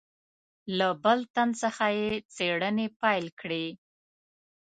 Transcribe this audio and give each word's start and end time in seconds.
له 0.77 0.87
بل 1.03 1.19
تن 1.35 1.49
څخه 1.61 1.85
یې 1.97 2.09
څېړنې 2.35 2.87
پیل 3.01 3.25
کړې. 3.39 3.65